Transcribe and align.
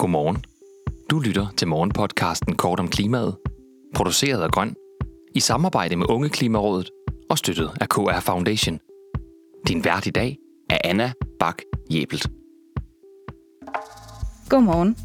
Godmorgen. 0.00 0.44
Du 1.10 1.18
lytter 1.18 1.46
til 1.56 1.68
morgenpodcasten 1.68 2.56
Kort 2.56 2.80
om 2.80 2.88
klimaet, 2.88 3.36
produceret 3.94 4.42
af 4.42 4.50
Grøn, 4.50 4.74
i 5.34 5.40
samarbejde 5.40 5.96
med 5.96 6.10
Unge 6.10 6.28
Klimarådet 6.28 6.90
og 7.30 7.38
støttet 7.38 7.70
af 7.80 7.88
KR 7.88 8.20
Foundation. 8.20 8.78
Din 9.68 9.84
vært 9.84 10.06
i 10.06 10.10
dag 10.10 10.36
er 10.70 10.78
Anna 10.84 11.12
Bak 11.40 11.62
Jebelt. 11.90 12.30
Godmorgen. 14.48 14.96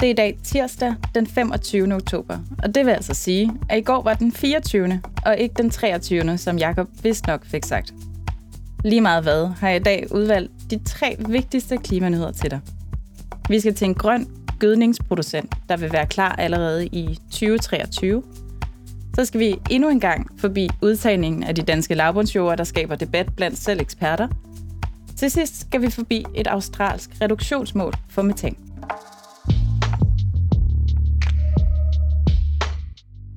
Det 0.00 0.06
er 0.06 0.10
i 0.10 0.14
dag 0.14 0.38
tirsdag 0.44 0.94
den 1.14 1.26
25. 1.26 1.94
oktober, 1.94 2.38
og 2.62 2.74
det 2.74 2.86
vil 2.86 2.92
altså 2.92 3.14
sige, 3.14 3.52
at 3.70 3.78
i 3.78 3.82
går 3.82 4.02
var 4.02 4.14
den 4.14 4.32
24. 4.32 5.00
og 5.26 5.38
ikke 5.38 5.54
den 5.58 5.70
23. 5.70 6.38
som 6.38 6.58
Jakob 6.58 6.88
vist 7.02 7.26
nok 7.26 7.46
fik 7.46 7.64
sagt. 7.64 7.94
Lige 8.84 9.00
meget 9.00 9.22
hvad 9.22 9.46
har 9.46 9.68
jeg 9.68 9.80
i 9.80 9.82
dag 9.82 10.06
udvalgt 10.14 10.52
de 10.70 10.80
tre 10.84 11.16
vigtigste 11.28 11.76
klimanyheder 11.76 12.32
til 12.32 12.50
dig. 12.50 12.60
Vi 13.48 13.60
skal 13.60 13.74
til 13.74 13.84
en 13.84 13.94
grøn 13.94 14.26
gødningsproducent, 14.58 15.54
der 15.68 15.76
vil 15.76 15.92
være 15.92 16.06
klar 16.06 16.32
allerede 16.32 16.86
i 16.86 17.18
2023. 17.30 18.22
Så 19.14 19.24
skal 19.24 19.40
vi 19.40 19.54
endnu 19.70 19.88
en 19.88 20.00
gang 20.00 20.40
forbi 20.40 20.68
udtagningen 20.82 21.42
af 21.42 21.54
de 21.54 21.62
danske 21.62 21.94
lavbundsjord, 21.94 22.58
der 22.58 22.64
skaber 22.64 22.94
debat 22.94 23.26
blandt 23.36 23.58
selv 23.58 23.80
eksperter. 23.80 24.28
Til 25.16 25.30
sidst 25.30 25.60
skal 25.60 25.82
vi 25.82 25.90
forbi 25.90 26.24
et 26.34 26.46
australsk 26.46 27.10
reduktionsmål 27.20 27.92
for 28.08 28.22
metan. 28.22 28.56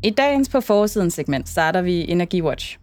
I 0.03 0.09
dagens 0.09 0.49
på 0.49 0.61
forsiden 0.61 1.11
segment 1.11 1.49
starter 1.49 1.81
vi 1.81 2.11
EnergiWatch. 2.11 2.77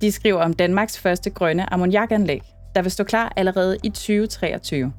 De 0.00 0.12
skriver 0.12 0.42
om 0.42 0.52
Danmarks 0.52 0.98
første 0.98 1.30
grønne 1.30 1.72
ammoniakanlæg, 1.72 2.42
der 2.74 2.82
vil 2.82 2.90
stå 2.90 3.04
klar 3.04 3.32
allerede 3.36 3.76
i 3.84 3.88
2023. 3.88 4.92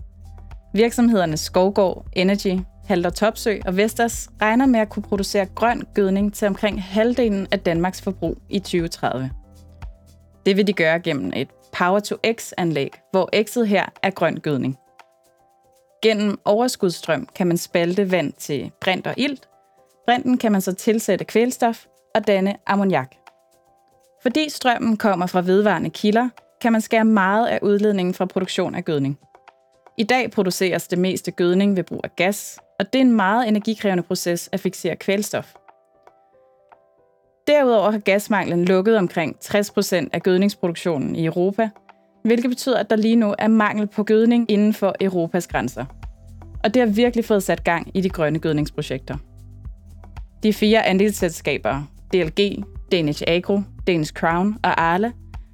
Virksomhederne 0.73 1.37
Skovgård, 1.37 2.05
Energy, 2.13 2.59
Halter 2.87 3.09
Topsø 3.09 3.59
og 3.65 3.77
Vestas 3.77 4.29
regner 4.41 4.65
med 4.65 4.79
at 4.79 4.89
kunne 4.89 5.03
producere 5.03 5.45
grøn 5.45 5.83
gødning 5.93 6.33
til 6.33 6.47
omkring 6.47 6.83
halvdelen 6.83 7.47
af 7.51 7.59
Danmarks 7.59 8.01
forbrug 8.01 8.37
i 8.49 8.59
2030. 8.59 9.31
Det 10.45 10.57
vil 10.57 10.67
de 10.67 10.73
gøre 10.73 10.99
gennem 10.99 11.31
et 11.35 11.47
Power-to-X-anlæg, 11.77 12.91
hvor 13.11 13.29
X'et 13.35 13.63
her 13.63 13.85
er 14.03 14.09
grøn 14.09 14.35
gødning. 14.35 14.77
Gennem 16.03 16.39
overskudstrøm 16.45 17.27
kan 17.35 17.47
man 17.47 17.57
spalte 17.57 18.11
vand 18.11 18.33
til 18.33 18.71
brint 18.81 19.07
og 19.07 19.13
ilt. 19.17 19.49
Brinten 20.05 20.37
kan 20.37 20.51
man 20.51 20.61
så 20.61 20.73
tilsætte 20.73 21.25
kvælstof 21.25 21.85
og 22.15 22.27
danne 22.27 22.55
ammoniak. 22.65 23.15
Fordi 24.21 24.49
strømmen 24.49 24.97
kommer 24.97 25.25
fra 25.27 25.41
vedvarende 25.41 25.89
kilder, 25.89 26.29
kan 26.61 26.71
man 26.71 26.81
skære 26.81 27.05
meget 27.05 27.47
af 27.47 27.59
udledningen 27.61 28.13
fra 28.13 28.25
produktion 28.25 28.75
af 28.75 28.85
gødning. 28.85 29.19
I 30.01 30.03
dag 30.03 30.31
produceres 30.31 30.87
det 30.87 30.99
meste 30.99 31.31
gødning 31.31 31.75
ved 31.75 31.83
brug 31.83 32.01
af 32.03 32.15
gas, 32.15 32.59
og 32.79 32.93
det 32.93 32.99
er 32.99 33.03
en 33.03 33.11
meget 33.11 33.47
energikrævende 33.47 34.03
proces 34.03 34.49
at 34.51 34.59
fixere 34.59 34.95
kvælstof. 34.95 35.53
Derudover 37.47 37.91
har 37.91 37.99
gasmanglen 37.99 38.65
lukket 38.65 38.97
omkring 38.97 39.35
60% 39.45 40.07
af 40.13 40.23
gødningsproduktionen 40.23 41.15
i 41.15 41.25
Europa, 41.25 41.69
hvilket 42.23 42.49
betyder, 42.49 42.79
at 42.79 42.89
der 42.89 42.95
lige 42.95 43.15
nu 43.15 43.35
er 43.39 43.47
mangel 43.47 43.87
på 43.87 44.03
gødning 44.03 44.51
inden 44.51 44.73
for 44.73 44.95
Europas 45.01 45.47
grænser. 45.47 45.85
Og 46.63 46.73
det 46.73 46.79
har 46.81 46.89
virkelig 46.89 47.25
fået 47.25 47.43
sat 47.43 47.63
gang 47.63 47.91
i 47.93 48.01
de 48.01 48.09
grønne 48.09 48.39
gødningsprojekter. 48.39 49.17
De 50.43 50.53
fire 50.53 50.85
andelsselskaber, 50.85 51.83
DLG, 52.13 52.63
Danish 52.91 53.23
Agro, 53.27 53.61
Danish 53.87 54.13
Crown 54.13 54.55
og 54.63 54.81
Arla, 54.81 55.11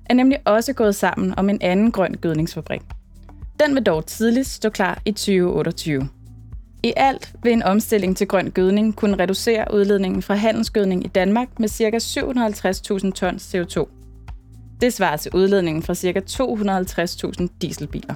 er 0.09 0.14
nemlig 0.14 0.40
også 0.45 0.73
gået 0.73 0.95
sammen 0.95 1.34
om 1.38 1.50
en 1.50 1.62
anden 1.62 1.92
grøn 1.92 2.14
gødningsfabrik. 2.14 2.81
Den 3.59 3.75
vil 3.75 3.83
dog 3.83 4.05
tidligst 4.05 4.52
stå 4.53 4.69
klar 4.69 5.02
i 5.05 5.11
2028. 5.11 6.09
I 6.83 6.94
alt 6.95 7.33
vil 7.44 7.53
en 7.53 7.63
omstilling 7.63 8.17
til 8.17 8.27
grøn 8.27 8.52
gødning 8.52 8.95
kunne 8.95 9.19
reducere 9.19 9.66
udledningen 9.73 10.22
fra 10.22 10.36
handelsgødning 10.36 11.05
i 11.05 11.08
Danmark 11.08 11.59
med 11.59 11.69
ca. 11.69 11.97
750.000 11.97 13.12
tons 13.12 13.56
CO2. 13.56 13.88
Det 14.81 14.94
svarer 14.94 15.18
til 15.18 15.31
udledningen 15.35 15.84
fra 15.84 15.95
ca. 15.95 16.22
250.000 17.41 17.47
dieselbiler. 17.62 18.13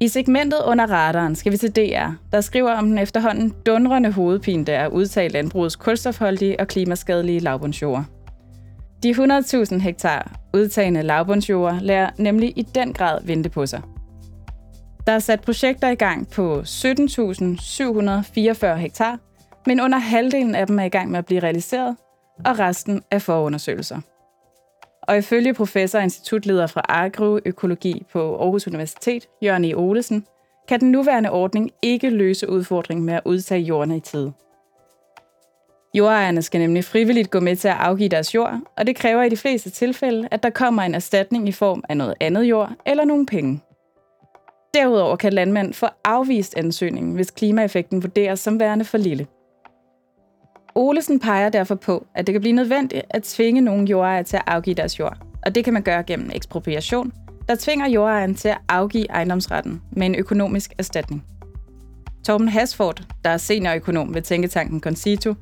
I 0.00 0.08
segmentet 0.08 0.58
under 0.66 0.86
radaren 0.86 1.34
skal 1.34 1.52
vi 1.52 1.56
til 1.56 1.76
DR, 1.76 2.10
der 2.32 2.40
skriver 2.40 2.72
om 2.72 2.86
den 2.86 2.98
efterhånden 2.98 3.54
dundrende 3.66 4.12
hovedpine, 4.12 4.64
der 4.64 4.78
er 4.78 4.88
udtalt 4.88 5.32
landbrugets 5.32 5.76
kulstofholdige 5.76 6.60
og 6.60 6.68
klimaskadelige 6.68 7.40
lavbundsjord. 7.40 8.04
De 9.02 9.10
100.000 9.10 9.78
hektar 9.78 10.32
udtagende 10.54 11.02
lavbundsjord 11.02 11.80
lærer 11.80 12.10
nemlig 12.18 12.58
i 12.58 12.62
den 12.62 12.92
grad 12.92 13.24
vente 13.24 13.48
på 13.48 13.66
sig. 13.66 13.82
Der 15.06 15.12
er 15.12 15.18
sat 15.18 15.40
projekter 15.40 15.88
i 15.88 15.94
gang 15.94 16.30
på 16.30 16.60
17.744 16.60 18.66
hektar, 18.66 19.18
men 19.66 19.80
under 19.80 19.98
halvdelen 19.98 20.54
af 20.54 20.66
dem 20.66 20.78
er 20.78 20.84
i 20.84 20.88
gang 20.88 21.10
med 21.10 21.18
at 21.18 21.26
blive 21.26 21.40
realiseret, 21.40 21.96
og 22.44 22.58
resten 22.58 23.02
er 23.10 23.18
forundersøgelser. 23.18 24.00
Og 25.02 25.18
ifølge 25.18 25.54
professor 25.54 25.98
og 25.98 26.04
institutleder 26.04 26.66
fra 26.66 26.82
agroøkologi 26.88 28.06
på 28.12 28.36
Aarhus 28.36 28.66
Universitet, 28.66 29.26
Jørgen 29.42 29.64
E. 29.64 29.74
Olesen, 29.74 30.24
kan 30.68 30.80
den 30.80 30.90
nuværende 30.90 31.30
ordning 31.30 31.70
ikke 31.82 32.10
løse 32.10 32.50
udfordringen 32.50 33.06
med 33.06 33.14
at 33.14 33.22
udtage 33.24 33.60
jordene 33.60 33.96
i 33.96 34.00
tide. 34.00 34.32
Jordejerne 35.96 36.42
skal 36.42 36.60
nemlig 36.60 36.84
frivilligt 36.84 37.30
gå 37.30 37.40
med 37.40 37.56
til 37.56 37.68
at 37.68 37.74
afgive 37.74 38.08
deres 38.08 38.34
jord, 38.34 38.60
og 38.76 38.86
det 38.86 38.96
kræver 38.96 39.22
i 39.22 39.28
de 39.28 39.36
fleste 39.36 39.70
tilfælde, 39.70 40.28
at 40.30 40.42
der 40.42 40.50
kommer 40.50 40.82
en 40.82 40.94
erstatning 40.94 41.48
i 41.48 41.52
form 41.52 41.84
af 41.88 41.96
noget 41.96 42.14
andet 42.20 42.44
jord 42.44 42.72
eller 42.86 43.04
nogle 43.04 43.26
penge. 43.26 43.60
Derudover 44.74 45.16
kan 45.16 45.32
landmænd 45.32 45.74
få 45.74 45.86
afvist 46.04 46.56
ansøgningen, 46.56 47.14
hvis 47.14 47.30
klimaeffekten 47.30 48.02
vurderes 48.02 48.40
som 48.40 48.60
værende 48.60 48.84
for 48.84 48.98
lille. 48.98 49.26
Olesen 50.74 51.20
peger 51.20 51.48
derfor 51.48 51.74
på, 51.74 52.06
at 52.14 52.26
det 52.26 52.32
kan 52.32 52.40
blive 52.40 52.54
nødvendigt 52.54 53.04
at 53.10 53.22
tvinge 53.22 53.60
nogle 53.60 53.84
jordejere 53.84 54.22
til 54.22 54.36
at 54.36 54.42
afgive 54.46 54.74
deres 54.74 54.98
jord, 54.98 55.18
og 55.46 55.54
det 55.54 55.64
kan 55.64 55.72
man 55.72 55.82
gøre 55.82 56.02
gennem 56.02 56.30
ekspropriation, 56.34 57.12
der 57.48 57.56
tvinger 57.58 57.88
jordejeren 57.88 58.34
til 58.34 58.48
at 58.48 58.58
afgive 58.68 59.10
ejendomsretten 59.10 59.82
med 59.90 60.06
en 60.06 60.14
økonomisk 60.14 60.72
erstatning. 60.78 61.24
Torben 62.26 62.48
Hasford, 62.48 63.02
der 63.24 63.30
er 63.30 63.36
seniorøkonom 63.36 64.14
ved 64.14 64.22
Tænketanken 64.22 64.80
Concito, 64.80 65.34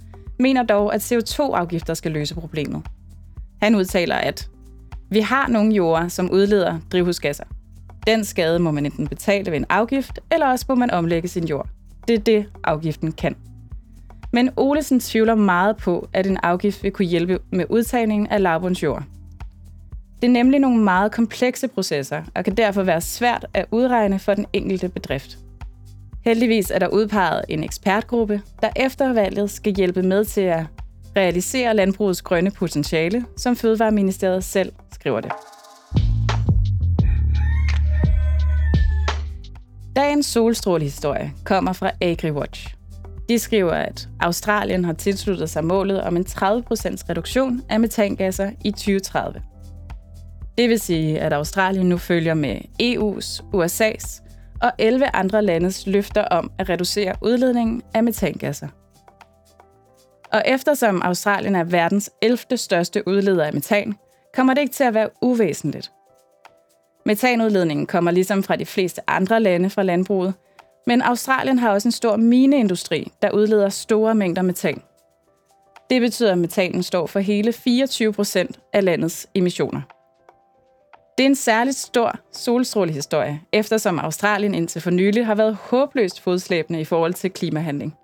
mener 0.44 0.62
dog, 0.62 0.94
at 0.94 1.12
CO2-afgifter 1.12 1.94
skal 1.94 2.12
løse 2.12 2.34
problemet. 2.34 2.82
Han 3.62 3.75
udtaler, 3.75 4.15
at 4.15 4.50
vi 5.10 5.21
har 5.21 5.49
nogle 5.49 5.75
jorder, 5.75 6.09
som 6.09 6.31
udleder 6.31 6.78
drivhusgasser. 6.93 7.44
Den 8.06 8.25
skade 8.25 8.59
må 8.59 8.71
man 8.71 8.87
enten 8.87 9.09
betale 9.09 9.50
ved 9.50 9.59
en 9.59 9.66
afgift, 9.69 10.21
eller 10.32 10.47
også 10.47 10.65
må 10.69 10.75
man 10.75 10.91
omlægge 10.91 11.28
sin 11.28 11.44
jord. 11.44 11.69
Det 12.09 12.15
er 12.15 12.19
det, 12.19 12.47
afgiften 12.65 13.12
kan. 13.12 13.37
Men 14.32 14.50
Olesen 14.56 15.00
tvivler 15.00 15.34
meget 15.34 15.77
på, 15.77 16.09
at 16.12 16.27
en 16.27 16.38
afgift 16.43 16.82
vil 16.82 16.93
kunne 16.93 17.09
hjælpe 17.09 17.38
med 17.53 17.65
udtagningen 17.69 18.26
af 18.26 18.43
lavbundsjord. 18.43 19.03
Det 20.22 20.28
er 20.28 20.32
nemlig 20.32 20.61
nogle 20.61 20.84
meget 20.84 21.12
komplekse 21.12 21.69
processer, 21.69 22.22
og 22.34 22.44
kan 22.44 22.56
derfor 22.56 22.82
være 22.82 23.00
svært 23.00 23.47
at 23.55 23.66
udregne 23.71 24.19
for 24.19 24.34
den 24.34 24.47
enkelte 24.53 24.88
bedrift. 24.88 25.38
Heldigvis 26.25 26.71
er 26.71 26.79
der 26.79 26.89
udpeget 26.89 27.45
en 27.49 27.65
ekspertgruppe, 27.65 28.43
der 28.62 28.71
efter 28.77 29.12
valget 29.12 29.51
skal 29.51 29.75
hjælpe 29.75 30.03
med 30.03 30.25
til 30.25 30.41
at 30.41 30.67
realisere 31.17 31.75
landbrugets 31.75 32.23
grønne 32.23 32.51
potentiale, 32.51 33.25
som 33.37 33.57
Fødevareministeriet 33.57 34.45
selv 34.45 34.73
skriver 34.93 35.21
det. 35.21 35.33
Dagens 39.97 40.27
solstrålehistorie 40.27 41.33
kommer 41.45 41.73
fra 41.73 41.91
AgriWatch. 42.01 42.75
De 43.29 43.39
skriver, 43.39 43.73
at 43.73 44.09
Australien 44.21 44.85
har 44.85 44.93
tilsluttet 44.93 45.51
sig 45.51 45.65
målet 45.65 46.03
om 46.03 46.17
en 46.17 46.25
30% 46.29 46.35
reduktion 47.09 47.62
af 47.69 47.81
metangasser 47.81 48.51
i 48.65 48.71
2030. 48.71 49.43
Det 50.59 50.69
vil 50.69 50.81
sige, 50.81 51.21
at 51.21 51.33
Australien 51.33 51.89
nu 51.89 51.99
følger 51.99 52.35
med 52.35 52.56
EU's, 52.82 53.44
USA's 53.55 54.24
og 54.64 54.72
11 54.78 55.16
andre 55.16 55.43
landes 55.43 55.87
løfter 55.87 56.25
om 56.25 56.50
at 56.58 56.69
reducere 56.69 57.14
udledningen 57.20 57.82
af 57.94 58.05
metangasser. 58.05 58.69
Og 60.32 60.43
eftersom 60.46 61.02
Australien 61.02 61.55
er 61.56 61.64
verdens 61.64 62.11
11. 62.22 62.38
største 62.56 63.08
udleder 63.08 63.44
af 63.44 63.52
metan, 63.52 63.94
kommer 64.34 64.55
det 64.55 64.61
ikke 64.61 64.72
til 64.72 64.84
at 64.84 64.94
være 64.94 65.11
uvæsentligt. 65.22 65.93
Metanudledningen 67.06 67.87
kommer 67.87 68.11
ligesom 68.11 68.43
fra 68.43 68.56
de 68.56 68.66
fleste 68.66 69.11
andre 69.11 69.40
lande 69.40 69.70
fra 69.70 69.82
landbruget, 69.82 70.34
men 70.87 71.02
Australien 71.02 71.58
har 71.58 71.70
også 71.70 71.88
en 71.88 71.93
stor 71.93 72.16
mineindustri, 72.16 73.12
der 73.22 73.31
udleder 73.31 73.69
store 73.69 74.14
mængder 74.14 74.43
metan. 74.43 74.82
Det 75.90 76.00
betyder, 76.00 76.32
at 76.32 76.38
metanen 76.38 76.82
står 76.82 77.06
for 77.06 77.20
hele 77.20 77.52
24 77.52 78.12
procent 78.12 78.61
af 78.72 78.84
landets 78.84 79.26
emissioner. 79.34 79.94
Det 81.19 81.25
er 81.25 81.28
en 81.28 81.34
særligt 81.34 81.76
stor 81.76 82.19
solstrålehistorie, 82.32 83.40
eftersom 83.52 83.99
Australien 83.99 84.55
indtil 84.55 84.82
for 84.82 84.90
nylig 84.90 85.26
har 85.26 85.34
været 85.34 85.55
håbløst 85.55 86.20
fodslæbende 86.20 86.81
i 86.81 86.84
forhold 86.84 87.14
til 87.14 87.31
klimahandling, 87.31 87.94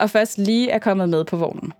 og 0.00 0.10
først 0.10 0.38
lige 0.38 0.70
er 0.70 0.78
kommet 0.78 1.08
med 1.08 1.24
på 1.24 1.36
vognen. 1.36 1.72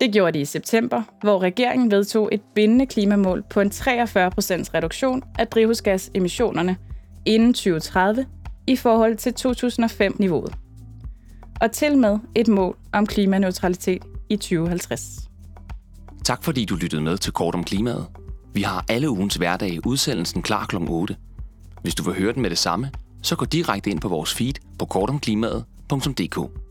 Det 0.00 0.12
gjorde 0.12 0.32
de 0.32 0.40
i 0.40 0.44
september, 0.44 1.02
hvor 1.20 1.38
regeringen 1.38 1.90
vedtog 1.90 2.28
et 2.32 2.40
bindende 2.54 2.86
klimamål 2.86 3.42
på 3.50 3.60
en 3.60 3.68
43% 3.68 3.70
reduktion 4.74 5.22
af 5.38 5.46
drivhusgasemissionerne 5.46 6.76
inden 7.26 7.54
2030 7.54 8.26
i 8.66 8.76
forhold 8.76 9.16
til 9.16 9.34
2005-niveauet. 9.46 10.54
Og 11.60 11.72
til 11.72 11.98
med 11.98 12.18
et 12.34 12.48
mål 12.48 12.76
om 12.92 13.06
klimaneutralitet 13.06 14.02
i 14.30 14.36
2050. 14.36 15.02
Tak 16.24 16.44
fordi 16.44 16.64
du 16.64 16.74
lyttede 16.74 17.02
med 17.02 17.18
til 17.18 17.32
Kort 17.32 17.54
om 17.54 17.64
Klimaet. 17.64 18.06
Vi 18.54 18.62
har 18.62 18.84
alle 18.88 19.10
ugens 19.10 19.34
hverdag 19.34 19.86
udsendelsen 19.86 20.42
klar 20.42 20.66
kl. 20.66 20.76
8. 20.88 21.16
Hvis 21.82 21.94
du 21.94 22.02
vil 22.02 22.14
høre 22.14 22.32
den 22.32 22.42
med 22.42 22.50
det 22.50 22.58
samme, 22.58 22.90
så 23.22 23.36
gå 23.36 23.44
direkte 23.44 23.90
ind 23.90 24.00
på 24.00 24.08
vores 24.08 24.34
feed 24.34 24.54
på 24.78 24.84
kortomklimaet.dk. 24.84 26.63